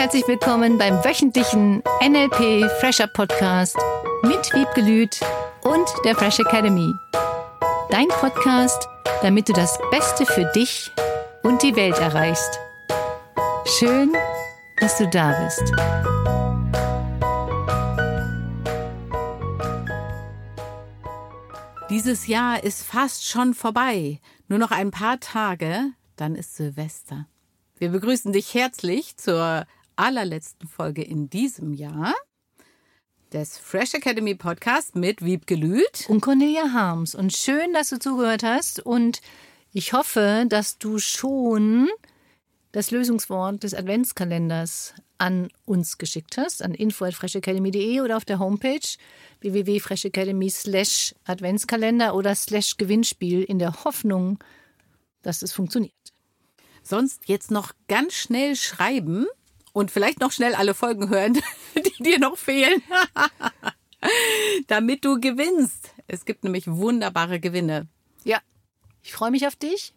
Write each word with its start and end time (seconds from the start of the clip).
herzlich 0.00 0.26
willkommen 0.26 0.78
beim 0.78 1.04
wöchentlichen 1.04 1.82
NLP 2.02 2.70
Fresher 2.80 3.06
Podcast 3.06 3.76
mit 4.22 4.50
Wiebke 4.54 5.10
und 5.62 5.88
der 6.06 6.16
Fresh 6.16 6.38
Academy. 6.38 6.90
Dein 7.90 8.08
Podcast, 8.08 8.88
damit 9.20 9.50
du 9.50 9.52
das 9.52 9.78
Beste 9.90 10.24
für 10.24 10.50
dich 10.54 10.90
und 11.42 11.62
die 11.62 11.76
Welt 11.76 11.98
erreichst. 11.98 12.58
Schön, 13.78 14.14
dass 14.78 14.96
du 14.96 15.06
da 15.06 15.38
bist. 15.44 15.70
Dieses 21.90 22.26
Jahr 22.26 22.64
ist 22.64 22.84
fast 22.84 23.28
schon 23.28 23.52
vorbei. 23.52 24.18
Nur 24.48 24.58
noch 24.58 24.70
ein 24.70 24.92
paar 24.92 25.20
Tage, 25.20 25.90
dann 26.16 26.36
ist 26.36 26.56
Silvester. 26.56 27.26
Wir 27.76 27.90
begrüßen 27.90 28.32
dich 28.32 28.54
herzlich 28.54 29.18
zur 29.18 29.66
allerletzten 30.00 30.66
Folge 30.66 31.02
in 31.02 31.28
diesem 31.28 31.74
Jahr 31.74 32.14
des 33.34 33.58
Fresh 33.58 33.92
Academy 33.92 34.34
Podcast 34.34 34.96
mit 34.96 35.22
Wiebke 35.22 35.54
Lüth 35.54 36.06
und 36.08 36.22
Cornelia 36.22 36.72
Harms. 36.72 37.14
Und 37.14 37.34
schön, 37.34 37.74
dass 37.74 37.90
du 37.90 37.98
zugehört 37.98 38.42
hast. 38.42 38.80
Und 38.80 39.20
ich 39.74 39.92
hoffe, 39.92 40.46
dass 40.48 40.78
du 40.78 40.98
schon 40.98 41.88
das 42.72 42.90
Lösungswort 42.90 43.62
des 43.62 43.74
Adventskalenders 43.74 44.94
an 45.18 45.50
uns 45.66 45.98
geschickt 45.98 46.38
hast, 46.38 46.62
an 46.62 46.72
info.freshacademy.de 46.72 48.00
oder 48.00 48.16
auf 48.16 48.24
der 48.24 48.38
Homepage 48.38 48.80
www.freshacademy 49.40 50.48
slash 50.48 51.14
Adventskalender 51.24 52.14
oder 52.14 52.34
slash 52.34 52.78
Gewinnspiel 52.78 53.42
in 53.42 53.58
der 53.58 53.84
Hoffnung, 53.84 54.38
dass 55.20 55.42
es 55.42 55.52
funktioniert. 55.52 55.92
Sonst 56.82 57.28
jetzt 57.28 57.50
noch 57.50 57.72
ganz 57.86 58.14
schnell 58.14 58.56
schreiben 58.56 59.26
und 59.72 59.90
vielleicht 59.90 60.20
noch 60.20 60.32
schnell 60.32 60.54
alle 60.54 60.74
Folgen 60.74 61.08
hören, 61.08 61.34
die 61.74 62.02
dir 62.02 62.18
noch 62.18 62.36
fehlen, 62.36 62.82
damit 64.66 65.04
du 65.04 65.20
gewinnst. 65.20 65.90
Es 66.06 66.24
gibt 66.24 66.44
nämlich 66.44 66.66
wunderbare 66.66 67.40
Gewinne. 67.40 67.88
Ja, 68.24 68.40
ich 69.02 69.12
freue 69.12 69.30
mich 69.30 69.46
auf 69.46 69.56
dich 69.56 69.94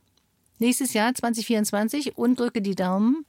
nächstes 0.60 0.94
Jahr 0.94 1.14
2024 1.14 2.18
und 2.18 2.40
drücke 2.40 2.62
die 2.62 2.76
Daumen 2.76 3.26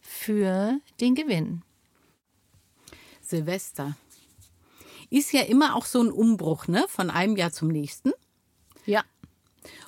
für 0.00 0.80
den 1.00 1.14
Gewinn. 1.14 1.62
Silvester 3.20 3.96
ist 5.10 5.32
ja 5.32 5.42
immer 5.42 5.74
auch 5.74 5.84
so 5.84 6.02
ein 6.02 6.10
Umbruch, 6.10 6.66
ne? 6.66 6.84
Von 6.88 7.10
einem 7.10 7.36
Jahr 7.36 7.52
zum 7.52 7.68
nächsten. 7.68 8.12
Ja. 8.86 9.04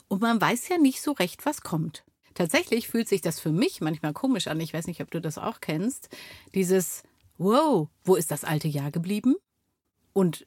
Und 0.09 0.21
man 0.21 0.41
weiß 0.41 0.69
ja 0.69 0.79
nicht 0.79 1.01
so 1.01 1.13
recht, 1.13 1.47
was 1.47 1.63
kommt. 1.63 2.05
Tatsächlich 2.41 2.89
fühlt 2.89 3.07
sich 3.07 3.21
das 3.21 3.39
für 3.39 3.53
mich 3.53 3.83
manchmal 3.83 4.15
komisch 4.15 4.47
an. 4.47 4.59
Ich 4.61 4.73
weiß 4.73 4.87
nicht, 4.87 5.03
ob 5.03 5.11
du 5.11 5.21
das 5.21 5.37
auch 5.37 5.61
kennst. 5.61 6.09
Dieses, 6.55 7.03
wow, 7.37 7.89
wo 8.03 8.17
ist 8.17 8.31
das 8.31 8.45
alte 8.45 8.67
Jahr 8.67 8.91
geblieben? 8.91 9.37
Und 10.15 10.47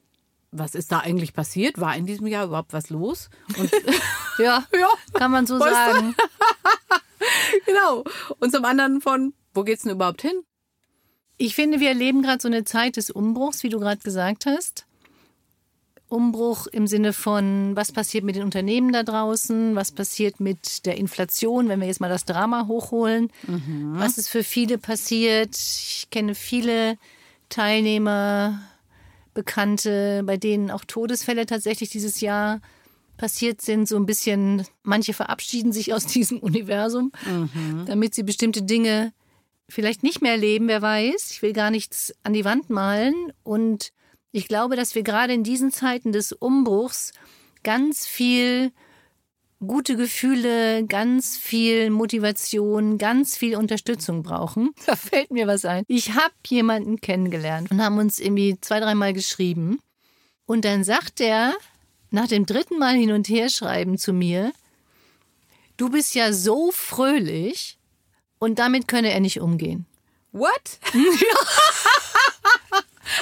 was 0.50 0.74
ist 0.74 0.90
da 0.90 0.98
eigentlich 0.98 1.34
passiert? 1.34 1.80
War 1.80 1.94
in 1.94 2.04
diesem 2.04 2.26
Jahr 2.26 2.46
überhaupt 2.46 2.72
was 2.72 2.90
los? 2.90 3.30
Und 3.56 3.70
ja, 4.40 4.66
ja, 4.72 4.88
kann 5.12 5.30
man 5.30 5.46
so 5.46 5.56
sagen. 5.56 6.16
genau. 7.64 8.02
Und 8.40 8.50
zum 8.50 8.64
anderen 8.64 9.00
von, 9.00 9.32
wo 9.52 9.62
geht's 9.62 9.82
denn 9.82 9.92
überhaupt 9.92 10.22
hin? 10.22 10.42
Ich 11.36 11.54
finde, 11.54 11.78
wir 11.78 11.90
erleben 11.90 12.22
gerade 12.22 12.42
so 12.42 12.48
eine 12.48 12.64
Zeit 12.64 12.96
des 12.96 13.10
Umbruchs, 13.10 13.62
wie 13.62 13.68
du 13.68 13.78
gerade 13.78 14.02
gesagt 14.02 14.46
hast. 14.46 14.84
Umbruch 16.08 16.66
im 16.66 16.86
Sinne 16.86 17.12
von, 17.12 17.74
was 17.74 17.92
passiert 17.92 18.24
mit 18.24 18.36
den 18.36 18.42
Unternehmen 18.42 18.92
da 18.92 19.02
draußen, 19.02 19.74
was 19.74 19.92
passiert 19.92 20.38
mit 20.38 20.86
der 20.86 20.96
Inflation, 20.96 21.68
wenn 21.68 21.80
wir 21.80 21.86
jetzt 21.86 22.00
mal 22.00 22.08
das 22.08 22.24
Drama 22.24 22.66
hochholen, 22.66 23.30
mhm. 23.46 23.94
was 23.96 24.18
ist 24.18 24.28
für 24.28 24.44
viele 24.44 24.78
passiert. 24.78 25.56
Ich 25.56 26.08
kenne 26.10 26.34
viele 26.34 26.96
Teilnehmer, 27.48 28.60
Bekannte, 29.32 30.22
bei 30.24 30.36
denen 30.36 30.70
auch 30.70 30.84
Todesfälle 30.84 31.46
tatsächlich 31.46 31.90
dieses 31.90 32.20
Jahr 32.20 32.60
passiert 33.16 33.60
sind, 33.60 33.88
so 33.88 33.96
ein 33.96 34.06
bisschen, 34.06 34.64
manche 34.82 35.12
verabschieden 35.12 35.72
sich 35.72 35.92
aus 35.92 36.06
diesem 36.06 36.38
Universum, 36.38 37.12
mhm. 37.26 37.84
damit 37.86 38.14
sie 38.14 38.22
bestimmte 38.22 38.62
Dinge 38.62 39.12
vielleicht 39.68 40.02
nicht 40.02 40.22
mehr 40.22 40.32
erleben, 40.32 40.68
wer 40.68 40.82
weiß. 40.82 41.30
Ich 41.30 41.42
will 41.42 41.52
gar 41.52 41.70
nichts 41.70 42.14
an 42.22 42.32
die 42.32 42.44
Wand 42.44 42.70
malen 42.70 43.32
und 43.42 43.92
ich 44.34 44.48
glaube, 44.48 44.74
dass 44.74 44.96
wir 44.96 45.04
gerade 45.04 45.32
in 45.32 45.44
diesen 45.44 45.70
Zeiten 45.70 46.10
des 46.10 46.32
Umbruchs 46.32 47.12
ganz 47.62 48.04
viel 48.04 48.72
gute 49.64 49.96
Gefühle, 49.96 50.84
ganz 50.86 51.36
viel 51.36 51.88
Motivation, 51.88 52.98
ganz 52.98 53.36
viel 53.36 53.54
Unterstützung 53.54 54.24
brauchen. 54.24 54.74
Da 54.86 54.96
fällt 54.96 55.30
mir 55.30 55.46
was 55.46 55.64
ein. 55.64 55.84
Ich 55.86 56.14
habe 56.16 56.34
jemanden 56.48 57.00
kennengelernt 57.00 57.70
und 57.70 57.80
haben 57.80 57.98
uns 57.98 58.18
irgendwie 58.18 58.58
zwei, 58.60 58.80
dreimal 58.80 59.12
geschrieben. 59.12 59.78
Und 60.46 60.64
dann 60.64 60.82
sagt 60.82 61.20
er 61.20 61.54
nach 62.10 62.26
dem 62.26 62.44
dritten 62.44 62.76
Mal 62.76 62.96
hin 62.96 63.12
und 63.12 63.28
her 63.28 63.48
schreiben 63.48 63.98
zu 63.98 64.12
mir, 64.12 64.52
du 65.76 65.90
bist 65.90 66.16
ja 66.16 66.32
so 66.32 66.72
fröhlich 66.72 67.78
und 68.40 68.58
damit 68.58 68.88
könne 68.88 69.12
er 69.12 69.20
nicht 69.20 69.40
umgehen. 69.40 69.86
What? 70.32 70.80
Ja. 70.92 71.93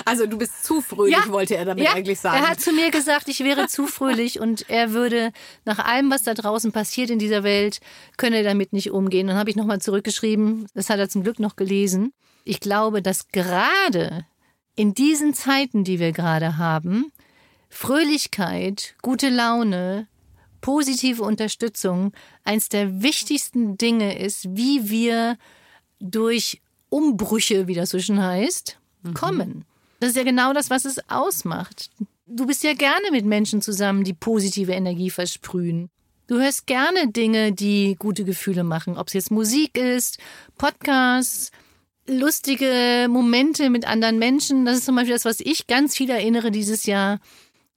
Also 0.04 0.26
du 0.26 0.38
bist 0.38 0.64
zu 0.64 0.80
fröhlich, 0.80 1.16
ja, 1.16 1.30
wollte 1.30 1.56
er 1.56 1.64
damit 1.64 1.84
ja, 1.84 1.92
eigentlich 1.92 2.20
sagen. 2.20 2.42
Er 2.42 2.48
hat 2.48 2.60
zu 2.60 2.72
mir 2.72 2.90
gesagt, 2.90 3.28
ich 3.28 3.40
wäre 3.40 3.66
zu 3.68 3.86
fröhlich 3.86 4.40
und 4.40 4.68
er 4.68 4.92
würde 4.92 5.32
nach 5.64 5.78
allem, 5.78 6.10
was 6.10 6.22
da 6.22 6.34
draußen 6.34 6.72
passiert 6.72 7.10
in 7.10 7.18
dieser 7.18 7.42
Welt, 7.42 7.80
könne 8.16 8.42
damit 8.42 8.72
nicht 8.72 8.90
umgehen. 8.90 9.26
Dann 9.26 9.36
habe 9.36 9.50
ich 9.50 9.56
nochmal 9.56 9.80
zurückgeschrieben, 9.80 10.66
das 10.74 10.90
hat 10.90 10.98
er 10.98 11.08
zum 11.08 11.22
Glück 11.22 11.38
noch 11.38 11.56
gelesen. 11.56 12.12
Ich 12.44 12.60
glaube, 12.60 13.02
dass 13.02 13.28
gerade 13.28 14.26
in 14.74 14.94
diesen 14.94 15.34
Zeiten, 15.34 15.84
die 15.84 15.98
wir 15.98 16.12
gerade 16.12 16.58
haben, 16.58 17.12
Fröhlichkeit, 17.68 18.94
gute 19.02 19.28
Laune, 19.28 20.06
positive 20.60 21.22
Unterstützung 21.22 22.12
eins 22.44 22.68
der 22.68 23.02
wichtigsten 23.02 23.76
Dinge 23.76 24.18
ist, 24.18 24.46
wie 24.56 24.88
wir 24.88 25.36
durch 26.00 26.60
Umbrüche, 26.88 27.66
wie 27.66 27.74
das 27.74 27.90
so 27.90 27.98
schön 27.98 28.22
heißt, 28.22 28.78
mhm. 29.02 29.14
kommen. 29.14 29.64
Das 30.02 30.10
ist 30.10 30.16
ja 30.16 30.24
genau 30.24 30.52
das, 30.52 30.68
was 30.68 30.84
es 30.84 30.98
ausmacht. 31.08 31.88
Du 32.26 32.44
bist 32.44 32.64
ja 32.64 32.74
gerne 32.74 33.12
mit 33.12 33.24
Menschen 33.24 33.62
zusammen, 33.62 34.02
die 34.02 34.14
positive 34.14 34.72
Energie 34.72 35.10
versprühen. 35.10 35.90
Du 36.26 36.40
hörst 36.40 36.66
gerne 36.66 37.12
Dinge, 37.12 37.52
die 37.52 37.94
gute 37.96 38.24
Gefühle 38.24 38.64
machen, 38.64 38.98
ob 38.98 39.06
es 39.06 39.12
jetzt 39.12 39.30
Musik 39.30 39.78
ist, 39.78 40.18
Podcasts, 40.58 41.52
lustige 42.08 43.06
Momente 43.08 43.70
mit 43.70 43.86
anderen 43.86 44.18
Menschen. 44.18 44.64
Das 44.64 44.78
ist 44.78 44.86
zum 44.86 44.96
Beispiel 44.96 45.14
das, 45.14 45.24
was 45.24 45.38
ich 45.38 45.68
ganz 45.68 45.96
viel 45.96 46.10
erinnere 46.10 46.50
dieses 46.50 46.84
Jahr. 46.84 47.20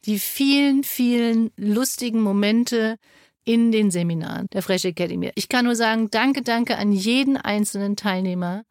Die 0.06 0.18
vielen, 0.18 0.84
vielen 0.84 1.52
lustigen 1.58 2.22
Momente 2.22 2.96
in 3.44 3.72
den 3.72 3.92
Seminaren 3.92 4.48
der 4.52 4.64
Fresh 4.64 4.86
Academy. 4.86 5.32
Ich 5.36 5.48
kann 5.48 5.66
nur 5.66 5.76
sagen, 5.76 6.10
danke, 6.10 6.42
danke 6.42 6.80
an 6.80 6.92
jeden 6.92 7.38
einzelnen 7.38 7.96
Teilnehmer 7.96 8.64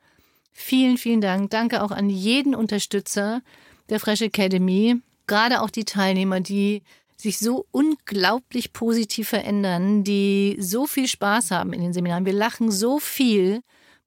Vielen, 0.56 0.96
vielen 0.96 1.20
Dank. 1.20 1.50
Danke 1.50 1.82
auch 1.82 1.90
an 1.90 2.08
jeden 2.08 2.54
Unterstützer 2.54 3.42
der 3.90 4.00
Fresh 4.00 4.22
Academy, 4.22 5.02
gerade 5.26 5.60
auch 5.60 5.68
die 5.68 5.84
Teilnehmer, 5.84 6.40
die 6.40 6.82
sich 7.16 7.38
so 7.38 7.66
unglaublich 7.70 8.72
positiv 8.72 9.28
verändern, 9.28 10.04
die 10.04 10.56
so 10.60 10.86
viel 10.86 11.08
Spaß 11.08 11.50
haben 11.50 11.72
in 11.72 11.82
den 11.82 11.92
Seminaren. 11.92 12.24
Wir 12.24 12.32
lachen 12.32 12.70
so 12.70 12.98
viel. 12.98 13.62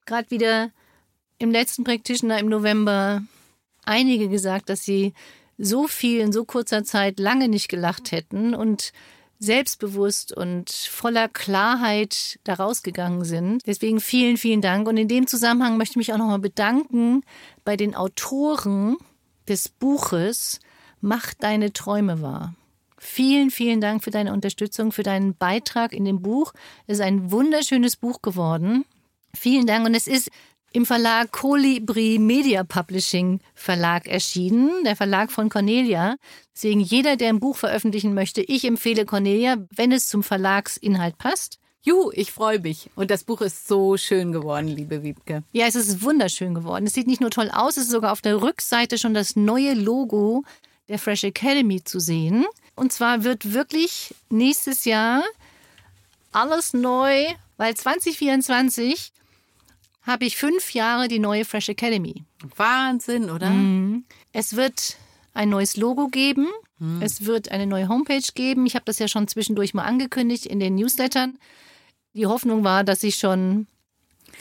Gerade 0.06 0.30
wieder 0.30 0.70
im 1.38 1.50
letzten 1.50 1.84
Practitioner 1.84 2.38
im 2.38 2.48
November 2.48 3.22
einige 3.84 4.28
gesagt, 4.28 4.68
dass 4.68 4.84
sie 4.84 5.12
so 5.58 5.86
viel 5.86 6.20
in 6.20 6.32
so 6.32 6.44
kurzer 6.44 6.82
Zeit 6.82 7.18
lange 7.18 7.48
nicht 7.48 7.68
gelacht 7.68 8.12
hätten 8.12 8.54
und 8.54 8.92
selbstbewusst 9.38 10.32
und 10.36 10.70
voller 10.70 11.28
Klarheit 11.28 12.38
daraus 12.44 12.82
gegangen 12.82 13.24
sind. 13.24 13.66
Deswegen 13.66 14.00
vielen, 14.00 14.36
vielen 14.36 14.60
Dank. 14.60 14.88
Und 14.88 14.96
in 14.96 15.08
dem 15.08 15.26
Zusammenhang 15.26 15.76
möchte 15.76 15.92
ich 15.92 16.08
mich 16.08 16.12
auch 16.12 16.18
nochmal 16.18 16.40
bedanken 16.40 17.22
bei 17.64 17.76
den 17.76 17.94
Autoren 17.94 18.96
des 19.48 19.68
Buches 19.68 20.60
Mach 21.00 21.32
deine 21.34 21.72
Träume 21.72 22.22
wahr. 22.22 22.54
Vielen, 22.98 23.50
vielen 23.50 23.80
Dank 23.80 24.02
für 24.02 24.10
deine 24.10 24.32
Unterstützung, 24.32 24.90
für 24.90 25.04
deinen 25.04 25.36
Beitrag 25.36 25.92
in 25.92 26.04
dem 26.04 26.20
Buch. 26.20 26.52
Es 26.86 26.98
ist 26.98 27.04
ein 27.04 27.30
wunderschönes 27.30 27.96
Buch 27.96 28.20
geworden. 28.22 28.84
Vielen 29.34 29.66
Dank. 29.66 29.86
Und 29.86 29.94
es 29.94 30.08
ist 30.08 30.30
im 30.72 30.86
Verlag 30.86 31.32
Colibri 31.32 32.18
Media 32.18 32.64
Publishing 32.64 33.40
Verlag 33.54 34.06
erschienen, 34.06 34.84
der 34.84 34.96
Verlag 34.96 35.30
von 35.30 35.48
Cornelia. 35.48 36.16
Deswegen 36.54 36.80
jeder, 36.80 37.16
der 37.16 37.30
ein 37.30 37.40
Buch 37.40 37.56
veröffentlichen 37.56 38.14
möchte, 38.14 38.42
ich 38.42 38.64
empfehle 38.64 39.04
Cornelia, 39.04 39.56
wenn 39.74 39.92
es 39.92 40.08
zum 40.08 40.22
Verlagsinhalt 40.22 41.16
passt. 41.18 41.58
Juhu, 41.82 42.10
ich 42.12 42.32
freue 42.32 42.58
mich. 42.58 42.90
Und 42.96 43.10
das 43.10 43.24
Buch 43.24 43.40
ist 43.40 43.66
so 43.66 43.96
schön 43.96 44.32
geworden, 44.32 44.68
liebe 44.68 45.02
Wiebke. 45.02 45.42
Ja, 45.52 45.66
es 45.66 45.74
ist 45.74 46.02
wunderschön 46.02 46.54
geworden. 46.54 46.86
Es 46.86 46.92
sieht 46.94 47.06
nicht 47.06 47.20
nur 47.20 47.30
toll 47.30 47.50
aus, 47.52 47.76
es 47.76 47.84
ist 47.84 47.92
sogar 47.92 48.12
auf 48.12 48.20
der 48.20 48.42
Rückseite 48.42 48.98
schon 48.98 49.14
das 49.14 49.36
neue 49.36 49.74
Logo 49.74 50.44
der 50.88 50.98
Fresh 50.98 51.24
Academy 51.24 51.82
zu 51.82 52.00
sehen. 52.00 52.44
Und 52.74 52.92
zwar 52.92 53.24
wird 53.24 53.54
wirklich 53.54 54.14
nächstes 54.28 54.84
Jahr 54.84 55.22
alles 56.32 56.74
neu, 56.74 57.24
weil 57.56 57.74
2024 57.74 59.12
habe 60.08 60.24
ich 60.24 60.36
fünf 60.36 60.72
Jahre 60.72 61.06
die 61.06 61.18
neue 61.18 61.44
Fresh 61.44 61.68
Academy. 61.68 62.24
Wahnsinn, 62.56 63.30
oder? 63.30 63.50
Mhm. 63.50 64.04
Es 64.32 64.56
wird 64.56 64.96
ein 65.34 65.50
neues 65.50 65.76
Logo 65.76 66.08
geben. 66.08 66.48
Mhm. 66.78 67.02
Es 67.02 67.26
wird 67.26 67.50
eine 67.52 67.66
neue 67.66 67.88
Homepage 67.88 68.26
geben. 68.34 68.66
Ich 68.66 68.74
habe 68.74 68.86
das 68.86 68.98
ja 68.98 69.06
schon 69.06 69.28
zwischendurch 69.28 69.74
mal 69.74 69.84
angekündigt 69.84 70.46
in 70.46 70.60
den 70.60 70.74
Newslettern. 70.74 71.38
Die 72.14 72.26
Hoffnung 72.26 72.64
war, 72.64 72.84
dass 72.84 73.02
ich 73.02 73.16
schon 73.16 73.66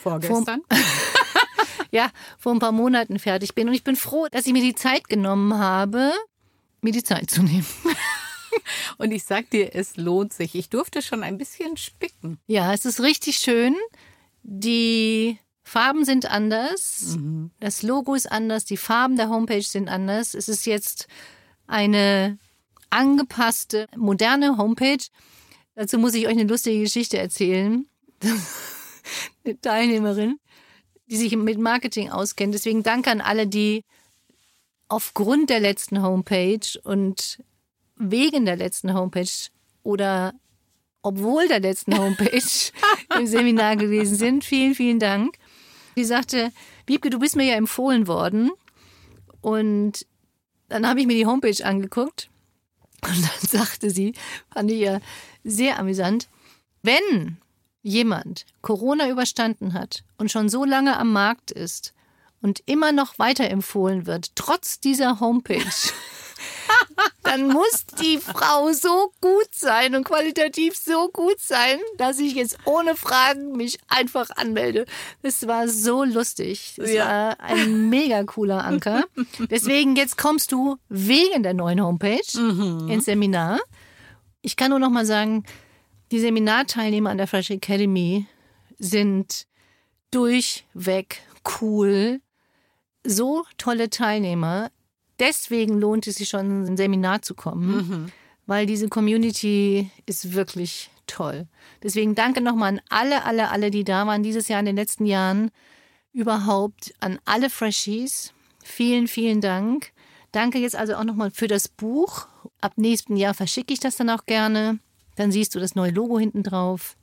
vorgestern. 0.01 0.61
Vor, 0.69 0.79
ja, 1.91 2.11
vor 2.39 2.53
ein 2.53 2.59
paar 2.59 2.71
Monaten 2.71 3.19
fertig 3.19 3.53
bin. 3.53 3.67
Und 3.67 3.73
ich 3.73 3.83
bin 3.83 3.95
froh, 3.95 4.27
dass 4.31 4.47
ich 4.47 4.53
mir 4.53 4.63
die 4.63 4.75
Zeit 4.75 5.09
genommen 5.09 5.57
habe, 5.57 6.13
mir 6.81 6.93
die 6.93 7.03
Zeit 7.03 7.29
zu 7.29 7.43
nehmen. 7.43 7.67
Und 8.97 9.11
ich 9.11 9.23
sag 9.23 9.49
dir, 9.49 9.75
es 9.75 9.97
lohnt 9.97 10.33
sich. 10.33 10.55
Ich 10.55 10.69
durfte 10.69 11.01
schon 11.01 11.23
ein 11.23 11.37
bisschen 11.37 11.77
spicken. 11.77 12.39
Ja, 12.47 12.73
es 12.73 12.85
ist 12.85 13.01
richtig 13.01 13.37
schön. 13.37 13.75
Die 14.41 15.37
Farben 15.67 16.05
sind 16.05 16.31
anders. 16.31 17.17
Mhm. 17.17 17.51
Das 17.59 17.83
Logo 17.83 18.15
ist 18.15 18.31
anders. 18.31 18.63
Die 18.63 18.77
Farben 18.77 19.17
der 19.17 19.29
Homepage 19.29 19.61
sind 19.61 19.89
anders. 19.89 20.33
Es 20.33 20.47
ist 20.47 20.65
jetzt 20.65 21.07
eine 21.67 22.39
angepasste, 22.89 23.87
moderne 23.97 24.57
Homepage. 24.57 25.03
Dazu 25.75 25.97
muss 25.97 26.13
ich 26.13 26.25
euch 26.25 26.31
eine 26.31 26.45
lustige 26.45 26.79
Geschichte 26.79 27.17
erzählen. 27.17 27.85
eine 29.43 29.59
Teilnehmerin, 29.59 30.39
die 31.07 31.17
sich 31.17 31.35
mit 31.35 31.59
Marketing 31.59 32.11
auskennt. 32.11 32.53
Deswegen 32.53 32.81
danke 32.81 33.11
an 33.11 33.19
alle, 33.19 33.45
die 33.45 33.83
aufgrund 34.87 35.49
der 35.49 35.59
letzten 35.59 36.01
Homepage 36.01 36.79
und 36.83 37.43
wegen 37.97 38.45
der 38.45 38.55
letzten 38.55 38.93
Homepage 38.93 39.49
oder 39.83 40.33
obwohl 41.01 41.49
der 41.49 41.59
letzten 41.59 41.97
Homepage 41.99 42.71
im 43.19 43.27
Seminar 43.27 43.75
gewesen 43.75 44.15
sind. 44.15 44.45
Vielen, 44.45 44.75
vielen 44.75 44.99
Dank. 44.99 45.37
Die 45.97 46.05
sagte, 46.05 46.53
Wiebke, 46.85 47.09
du 47.09 47.19
bist 47.19 47.35
mir 47.35 47.45
ja 47.45 47.55
empfohlen 47.55 48.07
worden. 48.07 48.51
Und 49.41 50.05
dann 50.69 50.87
habe 50.87 51.01
ich 51.01 51.07
mir 51.07 51.15
die 51.15 51.25
Homepage 51.25 51.65
angeguckt. 51.65 52.29
Und 53.01 53.11
dann 53.21 53.49
sagte 53.49 53.89
sie, 53.89 54.13
fand 54.53 54.71
ich 54.71 54.79
ja 54.79 54.99
sehr 55.43 55.79
amüsant, 55.79 56.29
wenn 56.83 57.37
jemand 57.81 58.45
Corona 58.61 59.09
überstanden 59.09 59.73
hat 59.73 60.03
und 60.17 60.31
schon 60.31 60.49
so 60.49 60.65
lange 60.65 60.97
am 60.97 61.11
Markt 61.11 61.51
ist 61.51 61.93
und 62.41 62.61
immer 62.65 62.91
noch 62.91 63.17
weiterempfohlen 63.17 64.05
wird, 64.05 64.35
trotz 64.35 64.79
dieser 64.79 65.19
Homepage, 65.19 65.63
dann 67.23 67.47
muss 67.47 67.85
die 68.01 68.17
Frau 68.17 68.71
so 68.71 69.11
gut 69.21 69.49
sein 69.51 69.95
und 69.95 70.03
qualitativ 70.03 70.75
so 70.75 71.09
gut 71.09 71.39
sein, 71.39 71.79
dass 71.97 72.19
ich 72.19 72.35
jetzt 72.35 72.57
ohne 72.65 72.95
Fragen 72.95 73.51
mich 73.51 73.79
einfach 73.87 74.29
anmelde. 74.31 74.85
Das 75.21 75.47
war 75.47 75.67
so 75.67 76.03
lustig. 76.03 76.73
Das 76.77 76.91
ja. 76.91 77.05
war 77.05 77.39
ein 77.39 77.89
mega 77.89 78.23
cooler 78.23 78.63
Anker. 78.63 79.05
Deswegen 79.49 79.95
jetzt 79.95 80.17
kommst 80.17 80.51
du 80.51 80.77
wegen 80.89 81.43
der 81.43 81.53
neuen 81.53 81.83
Homepage 81.83 82.39
mhm. 82.39 82.89
ins 82.89 83.05
Seminar. 83.05 83.59
Ich 84.41 84.55
kann 84.55 84.69
nur 84.69 84.79
noch 84.79 84.89
mal 84.89 85.05
sagen, 85.05 85.43
die 86.11 86.19
Seminarteilnehmer 86.19 87.09
an 87.09 87.17
der 87.17 87.27
Fresh 87.27 87.51
Academy 87.51 88.25
sind 88.79 89.47
durchweg 90.11 91.21
cool. 91.59 92.21
So 93.03 93.45
tolle 93.57 93.89
Teilnehmer 93.89 94.71
deswegen 95.19 95.79
lohnt 95.79 96.07
es 96.07 96.15
sich 96.15 96.29
schon, 96.29 96.65
ein 96.65 96.77
Seminar 96.77 97.21
zu 97.21 97.35
kommen, 97.35 97.75
mhm. 97.75 98.11
weil 98.45 98.65
diese 98.65 98.89
Community 98.89 99.89
ist 100.05 100.33
wirklich 100.33 100.89
toll. 101.07 101.47
Deswegen 101.83 102.15
danke 102.15 102.41
nochmal 102.41 102.73
an 102.73 102.81
alle, 102.89 103.25
alle, 103.25 103.49
alle, 103.49 103.71
die 103.71 103.83
da 103.83 104.05
waren 104.05 104.23
dieses 104.23 104.47
Jahr 104.47 104.59
in 104.59 104.65
den 104.65 104.75
letzten 104.75 105.05
Jahren. 105.05 105.51
Überhaupt 106.13 106.93
an 106.99 107.19
alle 107.25 107.49
Freshies. 107.49 108.33
Vielen, 108.63 109.07
vielen 109.07 109.41
Dank. 109.41 109.91
Danke 110.31 110.59
jetzt 110.59 110.75
also 110.75 110.95
auch 110.95 111.03
nochmal 111.03 111.31
für 111.31 111.47
das 111.47 111.67
Buch. 111.67 112.27
Ab 112.59 112.73
nächstem 112.75 113.15
Jahr 113.15 113.33
verschicke 113.33 113.73
ich 113.73 113.79
das 113.79 113.95
dann 113.95 114.09
auch 114.09 114.25
gerne. 114.25 114.79
Dann 115.15 115.31
siehst 115.31 115.55
du 115.55 115.59
das 115.59 115.75
neue 115.75 115.91
Logo 115.91 116.19
hinten 116.19 116.43
drauf. 116.43 116.97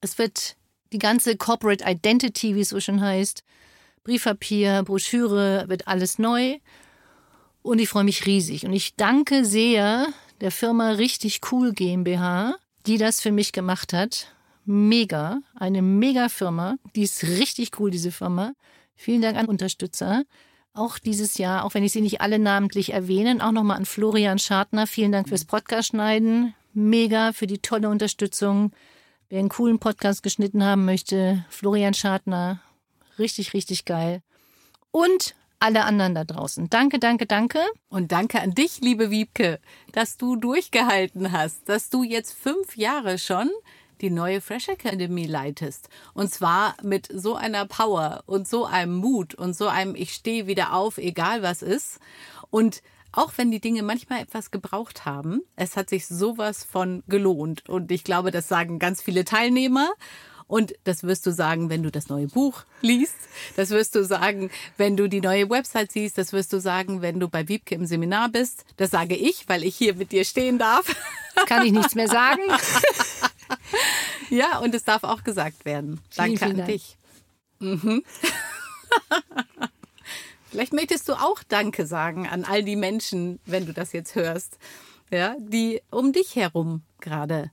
Es 0.00 0.18
wird 0.18 0.56
die 0.92 0.98
ganze 0.98 1.36
Corporate 1.36 1.84
Identity, 1.86 2.54
wie 2.54 2.60
es 2.60 2.68
so 2.70 2.80
schon 2.80 3.00
heißt, 3.00 3.42
Briefpapier, 4.04 4.82
Broschüre, 4.84 5.64
wird 5.68 5.88
alles 5.88 6.18
neu. 6.18 6.58
Und 7.64 7.78
ich 7.78 7.88
freue 7.88 8.04
mich 8.04 8.26
riesig. 8.26 8.66
Und 8.66 8.74
ich 8.74 8.94
danke 8.94 9.46
sehr 9.46 10.08
der 10.42 10.50
Firma 10.50 10.90
Richtig 10.90 11.40
Cool 11.50 11.72
GmbH, 11.72 12.56
die 12.84 12.98
das 12.98 13.22
für 13.22 13.32
mich 13.32 13.52
gemacht 13.52 13.94
hat. 13.94 14.28
Mega, 14.66 15.40
eine 15.54 15.80
mega 15.80 16.28
Firma. 16.28 16.76
Die 16.94 17.04
ist 17.04 17.22
richtig 17.22 17.80
cool, 17.80 17.90
diese 17.90 18.12
Firma. 18.12 18.52
Vielen 18.94 19.22
Dank 19.22 19.38
an 19.38 19.46
Unterstützer. 19.46 20.24
Auch 20.74 20.98
dieses 20.98 21.38
Jahr, 21.38 21.64
auch 21.64 21.72
wenn 21.72 21.82
ich 21.82 21.92
sie 21.92 22.02
nicht 22.02 22.20
alle 22.20 22.38
namentlich 22.38 22.92
erwähne, 22.92 23.42
auch 23.42 23.52
nochmal 23.52 23.78
an 23.78 23.86
Florian 23.86 24.38
Schartner. 24.38 24.86
Vielen 24.86 25.12
Dank 25.12 25.30
fürs 25.30 25.46
Podcast 25.46 25.88
schneiden. 25.88 26.54
Mega 26.74 27.32
für 27.32 27.46
die 27.46 27.60
tolle 27.60 27.88
Unterstützung. 27.88 28.72
Wer 29.30 29.38
einen 29.38 29.48
coolen 29.48 29.78
Podcast 29.78 30.22
geschnitten 30.22 30.62
haben 30.62 30.84
möchte, 30.84 31.46
Florian 31.48 31.94
Schartner. 31.94 32.60
Richtig, 33.18 33.54
richtig 33.54 33.86
geil. 33.86 34.20
Und 34.90 35.34
alle 35.60 35.84
anderen 35.84 36.14
da 36.14 36.24
draußen. 36.24 36.68
Danke, 36.70 36.98
danke, 36.98 37.26
danke. 37.26 37.60
Und 37.88 38.12
danke 38.12 38.40
an 38.40 38.54
dich, 38.54 38.80
liebe 38.80 39.10
Wiebke, 39.10 39.60
dass 39.92 40.16
du 40.16 40.36
durchgehalten 40.36 41.32
hast, 41.32 41.68
dass 41.68 41.90
du 41.90 42.02
jetzt 42.02 42.32
fünf 42.32 42.76
Jahre 42.76 43.18
schon 43.18 43.50
die 44.00 44.10
neue 44.10 44.40
Fresh 44.40 44.68
Academy 44.68 45.26
leitest. 45.26 45.88
Und 46.12 46.30
zwar 46.30 46.74
mit 46.82 47.08
so 47.12 47.34
einer 47.36 47.66
Power 47.66 48.22
und 48.26 48.46
so 48.46 48.66
einem 48.66 48.96
Mut 48.96 49.34
und 49.34 49.56
so 49.56 49.68
einem 49.68 49.94
Ich 49.94 50.12
stehe 50.12 50.46
wieder 50.46 50.74
auf, 50.74 50.98
egal 50.98 51.42
was 51.42 51.62
ist. 51.62 52.00
Und 52.50 52.82
auch 53.12 53.32
wenn 53.36 53.50
die 53.50 53.60
Dinge 53.60 53.82
manchmal 53.82 54.20
etwas 54.20 54.50
gebraucht 54.50 55.06
haben, 55.06 55.42
es 55.56 55.76
hat 55.76 55.88
sich 55.88 56.06
sowas 56.06 56.64
von 56.64 57.04
gelohnt. 57.06 57.68
Und 57.68 57.90
ich 57.92 58.04
glaube, 58.04 58.30
das 58.30 58.48
sagen 58.48 58.78
ganz 58.78 59.00
viele 59.00 59.24
Teilnehmer. 59.24 59.92
Und 60.46 60.74
das 60.84 61.02
wirst 61.02 61.26
du 61.26 61.32
sagen, 61.32 61.70
wenn 61.70 61.82
du 61.82 61.90
das 61.90 62.08
neue 62.08 62.28
Buch 62.28 62.64
liest. 62.80 63.16
Das 63.56 63.70
wirst 63.70 63.94
du 63.94 64.04
sagen, 64.04 64.50
wenn 64.76 64.96
du 64.96 65.08
die 65.08 65.20
neue 65.20 65.48
Website 65.48 65.92
siehst. 65.92 66.18
Das 66.18 66.32
wirst 66.32 66.52
du 66.52 66.60
sagen, 66.60 67.02
wenn 67.02 67.18
du 67.20 67.28
bei 67.28 67.48
Wiebke 67.48 67.74
im 67.74 67.86
Seminar 67.86 68.28
bist. 68.28 68.64
Das 68.76 68.90
sage 68.90 69.16
ich, 69.16 69.48
weil 69.48 69.64
ich 69.64 69.76
hier 69.76 69.94
mit 69.94 70.12
dir 70.12 70.24
stehen 70.24 70.58
darf. 70.58 70.94
Kann 71.46 71.66
ich 71.66 71.72
nichts 71.72 71.94
mehr 71.94 72.08
sagen. 72.08 72.42
ja, 74.30 74.58
und 74.58 74.74
es 74.74 74.84
darf 74.84 75.04
auch 75.04 75.24
gesagt 75.24 75.64
werden. 75.64 76.00
Danke 76.16 76.38
vielen, 76.38 76.50
vielen 76.50 76.60
an 76.60 76.66
dich. 76.66 76.96
Mhm. 77.58 78.04
Vielleicht 80.50 80.72
möchtest 80.72 81.08
du 81.08 81.14
auch 81.14 81.42
Danke 81.48 81.86
sagen 81.86 82.28
an 82.28 82.44
all 82.44 82.62
die 82.62 82.76
Menschen, 82.76 83.40
wenn 83.44 83.66
du 83.66 83.72
das 83.72 83.92
jetzt 83.92 84.14
hörst, 84.14 84.58
ja, 85.10 85.34
die 85.38 85.82
um 85.90 86.12
dich 86.12 86.36
herum 86.36 86.82
gerade 87.00 87.50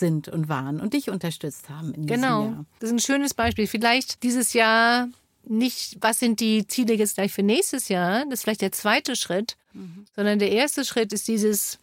sind 0.00 0.26
und 0.26 0.48
waren 0.48 0.80
und 0.80 0.94
dich 0.94 1.10
unterstützt 1.10 1.68
haben 1.68 1.94
in 1.94 2.06
diesem 2.06 2.22
genau. 2.22 2.44
Jahr. 2.46 2.64
Das 2.80 2.88
ist 2.88 2.94
ein 2.96 2.98
schönes 2.98 3.34
Beispiel. 3.34 3.68
Vielleicht 3.68 4.24
dieses 4.24 4.52
Jahr 4.52 5.08
nicht, 5.44 5.98
was 6.00 6.18
sind 6.18 6.40
die 6.40 6.66
Ziele 6.66 6.94
jetzt 6.94 7.14
gleich 7.14 7.32
für 7.32 7.42
nächstes 7.44 7.88
Jahr? 7.88 8.24
Das 8.24 8.40
ist 8.40 8.42
vielleicht 8.42 8.62
der 8.62 8.72
zweite 8.72 9.14
Schritt, 9.14 9.56
mhm. 9.72 10.06
sondern 10.16 10.38
der 10.38 10.50
erste 10.50 10.84
Schritt 10.84 11.12
ist 11.12 11.28
dieses 11.28 11.78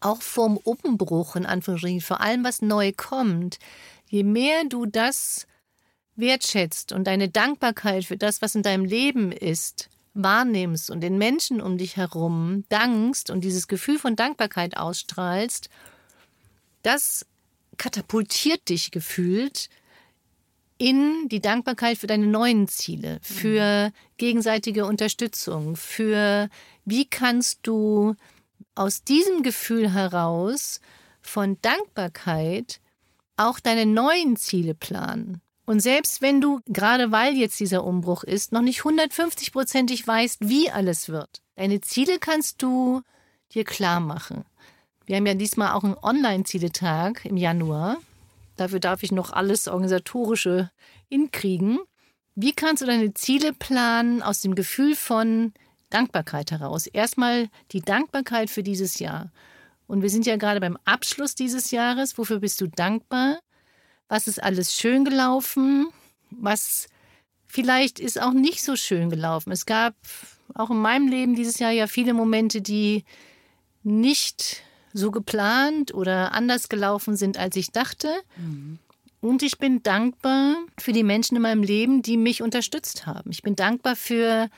auch 0.00 0.20
vom 0.20 0.56
Umbruch 0.56 1.36
in 1.36 1.46
Anführungsstrichen, 1.46 2.00
vor 2.00 2.20
allem 2.20 2.44
was 2.44 2.60
neu 2.60 2.92
kommt. 2.94 3.58
Je 4.08 4.24
mehr 4.24 4.64
du 4.68 4.84
das 4.84 5.46
wertschätzt 6.16 6.92
und 6.92 7.06
deine 7.06 7.28
Dankbarkeit 7.28 8.04
für 8.04 8.16
das, 8.16 8.42
was 8.42 8.54
in 8.54 8.62
deinem 8.62 8.84
Leben 8.84 9.32
ist, 9.32 9.88
wahrnimmst 10.14 10.90
und 10.90 11.00
den 11.00 11.16
Menschen 11.16 11.60
um 11.60 11.78
dich 11.78 11.96
herum 11.96 12.64
dankst 12.68 13.30
und 13.30 13.42
dieses 13.42 13.68
Gefühl 13.68 13.98
von 13.98 14.16
Dankbarkeit 14.16 14.76
ausstrahlst, 14.76 15.70
das 16.82 17.24
katapultiert 17.78 18.68
dich 18.68 18.90
gefühlt 18.90 19.68
in 20.78 21.28
die 21.28 21.40
Dankbarkeit 21.40 21.98
für 21.98 22.06
deine 22.06 22.26
neuen 22.26 22.66
Ziele, 22.66 23.18
für 23.22 23.92
gegenseitige 24.16 24.84
Unterstützung, 24.84 25.76
für 25.76 26.48
wie 26.84 27.04
kannst 27.04 27.60
du 27.62 28.14
aus 28.74 29.04
diesem 29.04 29.42
Gefühl 29.42 29.92
heraus 29.92 30.80
von 31.20 31.58
Dankbarkeit 31.62 32.80
auch 33.36 33.60
deine 33.60 33.86
neuen 33.86 34.36
Ziele 34.36 34.74
planen. 34.74 35.40
Und 35.64 35.80
selbst 35.80 36.20
wenn 36.20 36.40
du, 36.40 36.60
gerade 36.66 37.12
weil 37.12 37.36
jetzt 37.36 37.60
dieser 37.60 37.84
Umbruch 37.84 38.24
ist, 38.24 38.52
noch 38.52 38.62
nicht 38.62 38.80
150-prozentig 38.80 40.06
weißt, 40.06 40.38
wie 40.40 40.70
alles 40.70 41.08
wird, 41.08 41.42
deine 41.54 41.80
Ziele 41.80 42.18
kannst 42.18 42.60
du 42.62 43.02
dir 43.52 43.64
klar 43.64 44.00
machen. 44.00 44.44
Wir 45.12 45.18
haben 45.18 45.26
ja 45.26 45.34
diesmal 45.34 45.72
auch 45.72 45.84
einen 45.84 45.98
Online-Zieletag 46.00 47.26
im 47.26 47.36
Januar. 47.36 47.98
Dafür 48.56 48.80
darf 48.80 49.02
ich 49.02 49.12
noch 49.12 49.30
alles 49.30 49.68
organisatorische 49.68 50.70
hinkriegen. 51.10 51.80
Wie 52.34 52.54
kannst 52.54 52.80
du 52.80 52.86
deine 52.86 53.12
Ziele 53.12 53.52
planen 53.52 54.22
aus 54.22 54.40
dem 54.40 54.54
Gefühl 54.54 54.96
von 54.96 55.52
Dankbarkeit 55.90 56.50
heraus? 56.50 56.86
Erstmal 56.86 57.50
die 57.72 57.82
Dankbarkeit 57.82 58.48
für 58.48 58.62
dieses 58.62 59.00
Jahr. 59.00 59.30
Und 59.86 60.00
wir 60.00 60.08
sind 60.08 60.24
ja 60.24 60.36
gerade 60.36 60.60
beim 60.60 60.78
Abschluss 60.86 61.34
dieses 61.34 61.72
Jahres. 61.72 62.16
Wofür 62.16 62.40
bist 62.40 62.58
du 62.62 62.66
dankbar? 62.66 63.38
Was 64.08 64.26
ist 64.26 64.42
alles 64.42 64.74
schön 64.74 65.04
gelaufen? 65.04 65.88
Was 66.30 66.88
vielleicht 67.46 68.00
ist 68.00 68.18
auch 68.18 68.32
nicht 68.32 68.62
so 68.62 68.76
schön 68.76 69.10
gelaufen. 69.10 69.52
Es 69.52 69.66
gab 69.66 69.94
auch 70.54 70.70
in 70.70 70.78
meinem 70.78 71.08
Leben 71.08 71.34
dieses 71.34 71.58
Jahr 71.58 71.70
ja 71.70 71.86
viele 71.86 72.14
Momente, 72.14 72.62
die 72.62 73.04
nicht 73.82 74.62
so 74.92 75.10
geplant 75.10 75.94
oder 75.94 76.32
anders 76.32 76.68
gelaufen 76.68 77.16
sind, 77.16 77.38
als 77.38 77.56
ich 77.56 77.72
dachte. 77.72 78.08
Mhm. 78.36 78.78
Und 79.20 79.42
ich 79.42 79.58
bin 79.58 79.82
dankbar 79.82 80.56
für 80.78 80.92
die 80.92 81.04
Menschen 81.04 81.36
in 81.36 81.42
meinem 81.42 81.62
Leben, 81.62 82.02
die 82.02 82.16
mich 82.16 82.42
unterstützt 82.42 83.06
haben. 83.06 83.30
Ich 83.30 83.42
bin 83.42 83.54
dankbar 83.54 83.94
für 83.94 84.48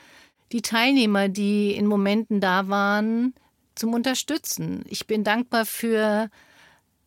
die 0.51 0.61
Teilnehmer, 0.61 1.29
die 1.29 1.75
in 1.75 1.85
Momenten 1.85 2.41
da 2.41 2.67
waren 2.67 3.33
zum 3.75 3.93
Unterstützen. 3.93 4.83
Ich 4.87 5.05
bin 5.05 5.23
dankbar 5.23 5.65
für 5.65 6.29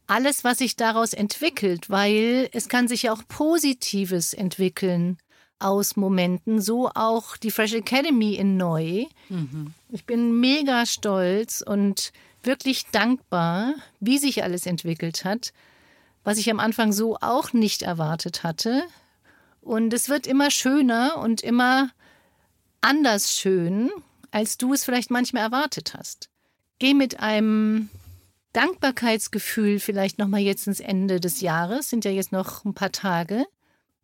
alles, 0.07 0.45
was 0.45 0.59
sich 0.59 0.77
daraus 0.77 1.13
entwickelt, 1.13 1.91
weil 1.91 2.49
es 2.53 2.69
kann 2.69 2.89
sich 2.89 3.05
ja 3.05 3.13
auch 3.13 3.23
Positives 3.27 4.35
entwickeln 4.35 5.19
aus 5.59 5.97
Momenten, 5.97 6.61
so 6.61 6.89
auch 6.95 7.37
die 7.37 7.51
Fresh 7.51 7.75
Academy 7.75 8.35
in 8.35 8.57
Neu. 8.57 9.07
Mhm. 9.29 9.73
Ich 9.91 10.05
bin 10.05 10.39
mega 10.41 10.87
stolz 10.87 11.63
und 11.67 12.13
wirklich 12.43 12.87
dankbar, 12.87 13.75
wie 14.01 14.19
sich 14.19 14.43
alles 14.43 14.67
entwickelt 14.67 15.25
hat, 15.25 15.53
was 16.25 16.39
ich 16.39 16.51
am 16.51 16.61
Anfang 16.61 16.93
so 16.93 17.17
auch 17.17 17.53
nicht 17.53 17.83
erwartet 17.83 18.43
hatte. 18.43 18.83
Und 19.61 19.93
es 19.93 20.09
wird 20.09 20.27
immer 20.27 20.51
schöner 20.51 21.19
und 21.19 21.43
immer 21.43 21.91
anders 22.81 23.37
schön, 23.37 23.91
als 24.31 24.59
du 24.59 24.73
es 24.73 24.85
vielleicht 24.85 25.11
manchmal 25.11 25.43
erwartet 25.43 25.95
hast. 25.97 26.29
Geh 26.79 26.95
mit 26.95 27.21
einem 27.21 27.89
Dankbarkeitsgefühl 28.53 29.79
vielleicht 29.79 30.19
noch 30.19 30.29
mal 30.29 30.41
jetzt 30.41 30.67
ins 30.67 30.81
Ende 30.81 31.21
des 31.21 31.41
Jahres, 31.41 31.91
sind 31.91 32.05
ja 32.05 32.11
jetzt 32.11 32.33
noch 32.33 32.65
ein 32.65 32.75
paar 32.75 32.93
Tage. 32.93 33.47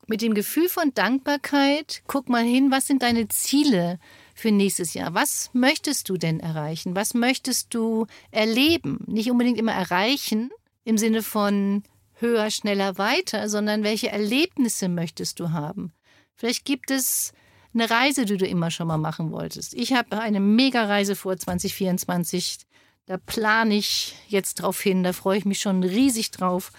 Mit 0.06 0.20
dem 0.20 0.34
Gefühl 0.34 0.68
von 0.68 0.92
Dankbarkeit, 0.92 2.02
guck 2.06 2.28
mal 2.28 2.44
hin, 2.44 2.70
was 2.70 2.86
sind 2.86 3.02
deine 3.02 3.28
Ziele 3.28 3.98
für 4.34 4.50
nächstes 4.50 4.94
Jahr? 4.94 5.14
Was 5.14 5.50
möchtest 5.52 6.08
du 6.08 6.16
denn 6.16 6.40
erreichen? 6.40 6.94
Was 6.96 7.14
möchtest 7.14 7.72
du 7.72 8.06
erleben? 8.30 8.98
Nicht 9.06 9.30
unbedingt 9.30 9.58
immer 9.58 9.72
erreichen 9.72 10.50
im 10.84 10.98
Sinne 10.98 11.22
von 11.22 11.82
höher, 12.14 12.50
schneller, 12.50 12.98
weiter, 12.98 13.48
sondern 13.48 13.82
welche 13.82 14.10
Erlebnisse 14.10 14.88
möchtest 14.88 15.40
du 15.40 15.50
haben? 15.50 15.92
Vielleicht 16.34 16.64
gibt 16.64 16.90
es 16.90 17.32
eine 17.72 17.90
Reise, 17.90 18.24
die 18.24 18.36
du 18.36 18.46
immer 18.46 18.70
schon 18.70 18.86
mal 18.86 18.98
machen 18.98 19.32
wolltest. 19.32 19.74
Ich 19.74 19.92
habe 19.92 20.18
eine 20.18 20.40
Mega-Reise 20.40 21.16
vor 21.16 21.36
2024. 21.36 22.58
Da 23.06 23.18
plane 23.18 23.74
ich 23.74 24.14
jetzt 24.28 24.54
drauf 24.54 24.80
hin. 24.80 25.02
Da 25.02 25.12
freue 25.12 25.38
ich 25.38 25.44
mich 25.44 25.60
schon 25.60 25.82
riesig 25.82 26.30
drauf. 26.30 26.72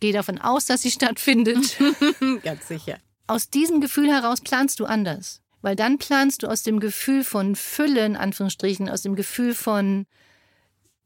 Gehe 0.00 0.12
davon 0.12 0.38
aus, 0.38 0.66
dass 0.66 0.82
sie 0.82 0.90
stattfindet. 0.92 1.76
Ganz 2.42 2.68
sicher. 2.68 2.98
Aus 3.26 3.50
diesem 3.50 3.80
Gefühl 3.80 4.08
heraus 4.10 4.40
planst 4.40 4.80
du 4.80 4.84
anders. 4.84 5.41
Weil 5.62 5.76
dann 5.76 5.98
planst 5.98 6.42
du 6.42 6.48
aus 6.48 6.62
dem 6.62 6.80
Gefühl 6.80 7.24
von 7.24 7.56
Fülle, 7.56 8.04
in 8.04 8.16
Anführungsstrichen, 8.16 8.88
aus 8.88 9.02
dem 9.02 9.14
Gefühl 9.14 9.54
von, 9.54 10.06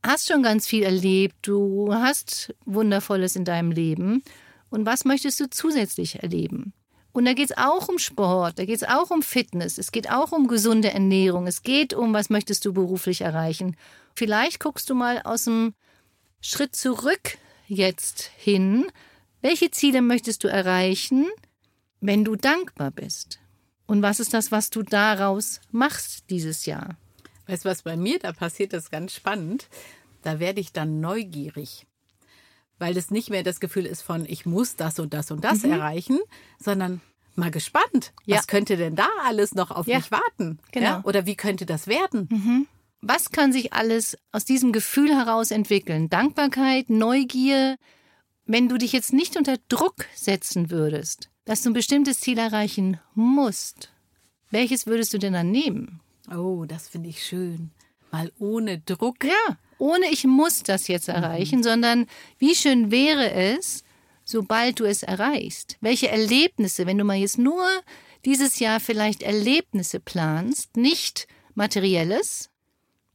hast 0.03 0.29
schon 0.29 0.43
ganz 0.43 0.67
viel 0.67 0.83
erlebt, 0.83 1.37
du 1.43 1.93
hast 1.93 2.55
Wundervolles 2.65 3.37
in 3.37 3.45
deinem 3.45 3.71
Leben. 3.71 4.23
Und 4.71 4.87
was 4.87 5.05
möchtest 5.05 5.39
du 5.41 5.49
zusätzlich 5.51 6.23
erleben? 6.23 6.73
Und 7.13 7.25
da 7.25 7.33
geht 7.33 7.51
es 7.51 7.57
auch 7.57 7.89
um 7.89 7.99
Sport, 7.99 8.59
da 8.59 8.65
geht 8.67 8.77
es 8.77 8.89
auch 8.89 9.11
um 9.11 9.23
Fitness, 9.23 9.79
es 9.79 9.91
geht 9.91 10.11
auch 10.11 10.33
um 10.33 10.49
gesunde 10.49 10.91
Ernährung, 10.91 11.47
es 11.47 11.63
geht 11.63 11.95
um, 11.95 12.13
was 12.13 12.29
möchtest 12.29 12.65
du 12.67 12.75
beruflich 12.75 13.23
erreichen. 13.23 13.77
Vielleicht 14.15 14.61
guckst 14.61 14.91
du 14.91 14.95
mal 14.95 15.23
aus 15.23 15.45
dem 15.45 15.73
Schritt 16.43 16.77
zurück 16.77 17.39
jetzt 17.69 18.31
hin, 18.37 18.87
welche 19.41 19.71
Ziele 19.71 20.03
möchtest 20.03 20.45
du 20.45 20.49
erreichen, 20.49 21.27
wenn 22.01 22.25
du 22.25 22.37
dankbar 22.37 22.91
bist? 22.91 23.39
Und 23.87 24.03
was 24.03 24.21
ist 24.21 24.35
das, 24.35 24.51
was 24.51 24.71
du 24.71 24.83
daraus 24.83 25.61
machst 25.71 26.31
dieses 26.31 26.67
Jahr? 26.67 26.97
Weißt 27.47 27.65
du, 27.65 27.69
was 27.69 27.83
bei 27.83 27.97
mir 27.97 28.19
da 28.19 28.33
passiert, 28.33 28.73
das 28.73 28.85
ist 28.85 28.91
ganz 28.91 29.15
spannend. 29.15 29.69
Da 30.23 30.41
werde 30.41 30.61
ich 30.61 30.73
dann 30.73 31.01
neugierig 31.01 31.87
weil 32.79 32.97
es 32.97 33.11
nicht 33.11 33.31
mehr 33.31 33.43
das 33.43 33.61
Gefühl 33.61 33.87
ist 33.87 34.03
von, 34.03 34.27
ich 34.27 34.47
muss 34.47 34.77
das 34.77 34.99
und 34.99 35.15
das 35.15 35.31
und 35.31 35.45
das 35.45 35.63
mhm. 35.63 35.73
erreichen, 35.73 36.19
sondern 36.59 37.01
mal 37.35 37.51
gespannt, 37.51 38.13
ja. 38.25 38.37
was 38.37 38.47
könnte 38.47 38.77
denn 38.77 38.97
da 38.97 39.09
alles 39.25 39.55
noch 39.55 39.71
auf 39.71 39.87
ja. 39.87 39.99
mich 39.99 40.11
warten? 40.11 40.59
Genau. 40.73 40.87
Ja? 40.87 41.03
Oder 41.05 41.27
wie 41.27 41.37
könnte 41.37 41.67
das 41.67 41.87
werden? 41.87 42.29
Mhm. 42.31 42.67
Was 43.03 43.31
kann 43.31 43.53
sich 43.53 43.73
alles 43.73 44.17
aus 44.33 44.45
diesem 44.45 44.73
Gefühl 44.73 45.15
heraus 45.15 45.51
entwickeln? 45.51 46.09
Dankbarkeit, 46.09 46.89
Neugier. 46.91 47.77
Wenn 48.47 48.69
du 48.69 48.79
dich 48.79 48.93
jetzt 48.93 49.13
nicht 49.13 49.37
unter 49.37 49.57
Druck 49.69 50.07
setzen 50.15 50.71
würdest, 50.71 51.31
dass 51.47 51.63
du 51.63 51.71
ein 51.71 51.75
bestimmtes 51.75 52.21
Ziel 52.21 52.37
erreichen 52.37 53.01
musst, 53.15 53.91
welches 54.51 54.87
würdest 54.87 55.15
du 55.15 55.19
denn 55.19 55.33
dann 55.33 55.51
nehmen? 55.51 56.01
Oh, 56.31 56.67
das 56.67 56.89
finde 56.89 57.09
ich 57.09 57.25
schön. 57.25 57.71
Mal 58.11 58.31
ohne 58.39 58.79
Druck. 58.81 59.25
Ja 59.25 59.57
ohne 59.79 60.11
ich 60.11 60.25
muss 60.25 60.63
das 60.63 60.89
jetzt 60.89 61.09
erreichen, 61.09 61.59
mhm. 61.59 61.65
sondern 61.65 62.07
wie 62.39 62.55
schön 62.55 62.91
wäre 62.91 63.31
es, 63.31 63.85
sobald 64.25 64.81
du 64.81 64.85
es 64.85 65.03
erreichst. 65.03 65.77
Welche 65.81 66.09
Erlebnisse, 66.09 66.87
wenn 66.87 66.99
du 66.99 67.05
mal 67.05 67.17
jetzt 67.17 67.39
nur 67.39 67.67
dieses 68.25 68.59
Jahr 68.59 68.81
vielleicht 68.81 69.23
Erlebnisse 69.23 70.01
planst, 70.01 70.77
nicht 70.77 71.29
materielles. 71.55 72.51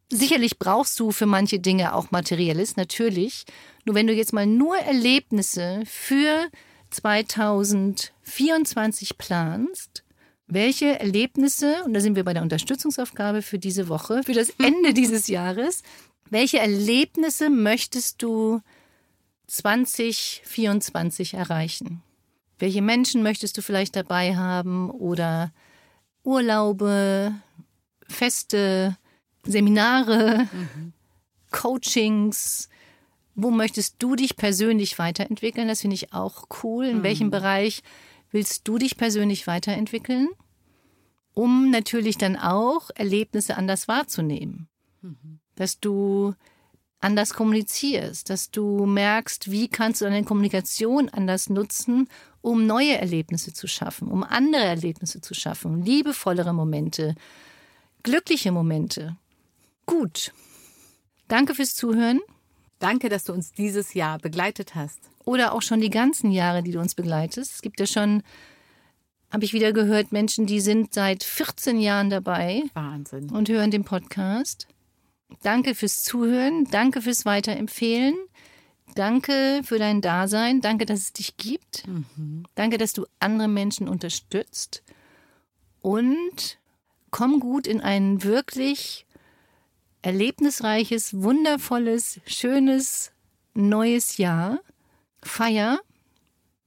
Sicherlich 0.09 0.59
brauchst 0.59 0.99
du 0.99 1.11
für 1.11 1.25
manche 1.25 1.59
Dinge 1.59 1.93
auch 1.95 2.11
materielles, 2.11 2.75
natürlich. 2.75 3.45
Nur 3.85 3.95
wenn 3.95 4.07
du 4.07 4.13
jetzt 4.13 4.33
mal 4.33 4.45
nur 4.45 4.77
Erlebnisse 4.77 5.83
für 5.85 6.49
2024 6.91 9.17
planst, 9.17 10.03
welche 10.47 10.99
Erlebnisse, 10.99 11.83
und 11.85 11.93
da 11.93 12.01
sind 12.01 12.15
wir 12.15 12.25
bei 12.25 12.33
der 12.33 12.43
Unterstützungsaufgabe 12.43 13.41
für 13.41 13.57
diese 13.57 13.87
Woche, 13.87 14.21
für 14.23 14.33
das 14.33 14.49
Ende 14.59 14.93
dieses 14.93 15.27
Jahres, 15.27 15.81
welche 16.29 16.59
Erlebnisse 16.59 17.49
möchtest 17.49 18.21
du 18.21 18.61
2024 19.47 21.33
erreichen? 21.33 22.03
Welche 22.59 22.81
Menschen 22.81 23.23
möchtest 23.23 23.57
du 23.57 23.61
vielleicht 23.61 23.95
dabei 23.95 24.35
haben 24.35 24.89
oder 24.89 25.51
Urlaube, 26.23 27.33
Feste, 28.07 28.97
Seminare, 29.43 30.47
mhm. 30.51 30.93
Coachings? 31.51 32.69
Wo 33.35 33.51
möchtest 33.51 33.95
du 33.99 34.15
dich 34.15 34.35
persönlich 34.35 34.99
weiterentwickeln? 34.99 35.67
Das 35.67 35.81
finde 35.81 35.95
ich 35.95 36.13
auch 36.13 36.47
cool. 36.63 36.85
In 36.85 36.99
mhm. 36.99 37.03
welchem 37.03 37.29
Bereich 37.31 37.81
willst 38.31 38.67
du 38.67 38.77
dich 38.77 38.97
persönlich 38.97 39.47
weiterentwickeln? 39.47 40.29
Um 41.33 41.71
natürlich 41.71 42.17
dann 42.17 42.35
auch 42.35 42.89
Erlebnisse 42.95 43.57
anders 43.57 43.87
wahrzunehmen. 43.87 44.67
Mhm 45.01 45.41
dass 45.61 45.79
du 45.79 46.33
anders 46.99 47.33
kommunizierst, 47.33 48.29
dass 48.29 48.51
du 48.51 48.85
merkst, 48.85 49.51
wie 49.51 49.67
kannst 49.67 50.01
du 50.01 50.05
deine 50.05 50.23
Kommunikation 50.23 51.07
anders 51.09 51.49
nutzen, 51.49 52.07
um 52.41 52.65
neue 52.65 52.97
Erlebnisse 52.97 53.53
zu 53.53 53.67
schaffen, 53.67 54.07
um 54.07 54.23
andere 54.23 54.63
Erlebnisse 54.63 55.21
zu 55.21 55.33
schaffen, 55.33 55.83
liebevollere 55.83 56.53
Momente, 56.53 57.15
glückliche 58.01 58.51
Momente. 58.51 59.17
Gut. 59.85 60.33
Danke 61.27 61.53
fürs 61.53 61.75
Zuhören. 61.75 62.21
Danke, 62.81 63.09
dass 63.09 63.25
du 63.25 63.33
uns 63.33 63.51
dieses 63.51 63.93
Jahr 63.93 64.17
begleitet 64.17 64.73
hast. 64.73 64.99
Oder 65.23 65.53
auch 65.53 65.61
schon 65.61 65.81
die 65.81 65.91
ganzen 65.91 66.31
Jahre, 66.31 66.63
die 66.63 66.71
du 66.71 66.79
uns 66.79 66.95
begleitest. 66.95 67.53
Es 67.53 67.61
gibt 67.61 67.79
ja 67.79 67.85
schon, 67.85 68.23
habe 69.31 69.45
ich 69.45 69.53
wieder 69.53 69.71
gehört, 69.71 70.11
Menschen, 70.11 70.47
die 70.47 70.59
sind 70.59 70.93
seit 70.95 71.23
14 71.23 71.79
Jahren 71.79 72.09
dabei. 72.09 72.63
Wahnsinn. 72.73 73.29
Und 73.29 73.49
hören 73.49 73.69
den 73.69 73.83
Podcast. 73.83 74.67
Danke 75.43 75.75
fürs 75.75 76.03
Zuhören, 76.03 76.65
danke 76.71 77.03
fürs 77.03 77.23
Weiterempfehlen. 77.23 78.15
Danke 78.95 79.61
für 79.63 79.77
dein 79.77 80.01
Dasein. 80.01 80.59
Danke, 80.59 80.85
dass 80.85 80.99
es 80.99 81.13
dich 81.13 81.37
gibt. 81.37 81.87
Mhm. 81.87 82.45
Danke, 82.55 82.79
dass 82.79 82.93
du 82.93 83.05
andere 83.19 83.47
Menschen 83.47 83.87
unterstützt. 83.87 84.83
Und 85.81 86.57
komm 87.11 87.39
gut 87.39 87.67
in 87.67 87.79
ein 87.79 88.23
wirklich 88.23 89.05
erlebnisreiches, 90.01 91.21
wundervolles, 91.21 92.19
schönes 92.25 93.11
neues 93.53 94.17
Jahr. 94.17 94.59
Feier, 95.23 95.79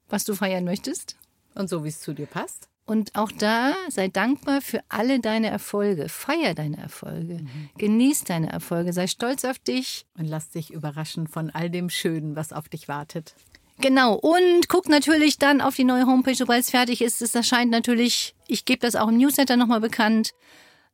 was 0.08 0.24
du 0.24 0.34
feiern 0.34 0.64
möchtest. 0.64 1.16
Und 1.54 1.68
so, 1.68 1.84
wie 1.84 1.88
es 1.88 2.00
zu 2.00 2.12
dir 2.12 2.26
passt. 2.26 2.68
Und 2.86 3.14
auch 3.14 3.32
da 3.32 3.74
sei 3.88 4.08
dankbar 4.08 4.60
für 4.60 4.80
alle 4.88 5.18
deine 5.18 5.48
Erfolge. 5.48 6.08
Feier 6.08 6.54
deine 6.54 6.76
Erfolge. 6.76 7.38
Mhm. 7.38 7.70
Genieß 7.78 8.24
deine 8.24 8.50
Erfolge. 8.50 8.92
Sei 8.92 9.06
stolz 9.06 9.44
auf 9.44 9.58
dich. 9.58 10.04
Und 10.18 10.26
lass 10.26 10.50
dich 10.50 10.70
überraschen 10.70 11.26
von 11.26 11.50
all 11.50 11.70
dem 11.70 11.88
Schönen, 11.88 12.36
was 12.36 12.52
auf 12.52 12.68
dich 12.68 12.86
wartet. 12.86 13.34
Genau. 13.80 14.14
Und 14.14 14.68
guck 14.68 14.88
natürlich 14.88 15.38
dann 15.38 15.60
auf 15.60 15.74
die 15.74 15.84
neue 15.84 16.06
Homepage, 16.06 16.34
sobald 16.34 16.62
es 16.62 16.70
fertig 16.70 17.00
ist. 17.00 17.22
Es 17.22 17.34
erscheint 17.34 17.70
natürlich, 17.70 18.34
ich 18.46 18.66
gebe 18.66 18.80
das 18.80 18.96
auch 18.96 19.08
im 19.08 19.16
Newsletter 19.16 19.56
nochmal 19.56 19.80
bekannt. 19.80 20.32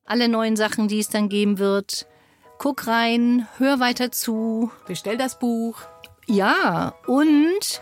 Alle 0.04 0.28
neuen 0.28 0.56
Sachen, 0.56 0.87
die 0.87 1.00
es 1.00 1.09
dann 1.09 1.28
geben 1.28 1.59
wird. 1.59 2.06
Guck 2.62 2.87
rein, 2.87 3.49
hör 3.57 3.81
weiter 3.81 4.12
zu. 4.12 4.71
Bestell 4.87 5.17
das 5.17 5.38
Buch. 5.38 5.79
Ja, 6.26 6.93
und 7.07 7.81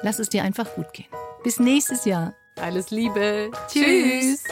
lass 0.00 0.18
es 0.18 0.30
dir 0.30 0.44
einfach 0.44 0.74
gut 0.76 0.90
gehen. 0.94 1.08
Bis 1.44 1.60
nächstes 1.60 2.06
Jahr. 2.06 2.32
Alles 2.58 2.90
Liebe. 2.90 3.50
Tschüss. 3.68 4.44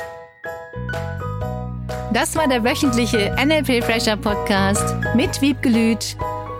Das 2.12 2.36
war 2.36 2.48
der 2.48 2.62
wöchentliche 2.62 3.34
NLP 3.42 3.82
Fresher 3.82 4.18
Podcast 4.18 4.94
mit 5.14 5.40
Wiebgelüt 5.40 6.14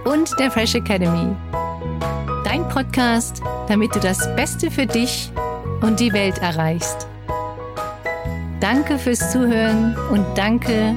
und 0.06 0.30
der 0.40 0.50
Fresh 0.50 0.74
Academy. 0.74 1.36
Dein 2.44 2.66
Podcast, 2.70 3.42
damit 3.68 3.94
du 3.94 4.00
das 4.00 4.20
Beste 4.36 4.70
für 4.70 4.86
dich 4.86 5.30
und 5.82 6.00
die 6.00 6.14
Welt 6.14 6.38
erreichst. 6.38 7.08
Danke 8.58 8.98
fürs 8.98 9.32
Zuhören 9.32 9.94
und 10.10 10.24
danke 10.34 10.96